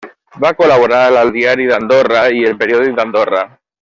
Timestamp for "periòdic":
2.65-2.97